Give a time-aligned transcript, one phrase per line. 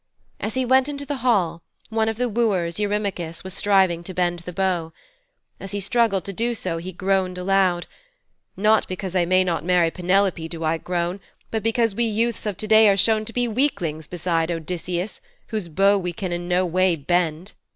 [0.39, 4.39] As he went into the hall, one of the wooers, Eurymachus, was striving to bend
[4.39, 4.93] the bow.
[5.59, 7.85] As he struggled to do so he groaned aloud:
[8.57, 11.19] 'Not because I may not marry Penelope do I groan,
[11.51, 15.69] but because we youths of to day are shown to be weaklings beside Odysseus, whose
[15.69, 17.51] bow we can in no way bend.'